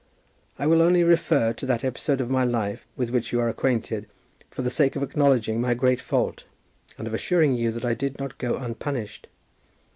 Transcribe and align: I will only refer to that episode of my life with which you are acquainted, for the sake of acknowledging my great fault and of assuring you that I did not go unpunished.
I 0.57 0.65
will 0.65 0.81
only 0.81 1.03
refer 1.03 1.53
to 1.53 1.65
that 1.67 1.83
episode 1.83 2.21
of 2.21 2.29
my 2.31 2.43
life 2.43 2.87
with 2.95 3.11
which 3.11 3.31
you 3.31 3.39
are 3.39 3.47
acquainted, 3.49 4.07
for 4.49 4.63
the 4.63 4.71
sake 4.71 4.95
of 4.95 5.03
acknowledging 5.03 5.61
my 5.61 5.75
great 5.75 6.01
fault 6.01 6.45
and 6.97 7.05
of 7.05 7.13
assuring 7.13 7.53
you 7.53 7.71
that 7.71 7.85
I 7.85 7.93
did 7.93 8.17
not 8.17 8.39
go 8.39 8.57
unpunished. 8.57 9.27